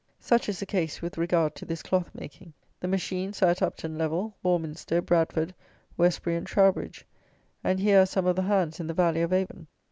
Such 0.19 0.49
is 0.49 0.59
the 0.59 0.65
case 0.65 0.99
with 1.03 1.19
regard 1.19 1.53
to 1.53 1.63
this 1.63 1.83
cloth 1.83 2.09
making. 2.15 2.53
The 2.79 2.87
machines 2.87 3.43
are 3.43 3.51
at 3.51 3.61
Upton 3.61 3.99
Level, 3.99 4.35
Warminster, 4.41 4.99
Bradford, 4.99 5.53
Westbury, 5.95 6.37
and 6.37 6.47
Trowbridge, 6.47 7.05
and 7.63 7.79
here 7.79 8.01
are 8.01 8.07
some 8.07 8.25
of 8.25 8.35
the 8.35 8.41
hands 8.41 8.79
in 8.79 8.87
the 8.87 8.95
Valley 8.95 9.21
of 9.21 9.31
Avon. 9.31 9.67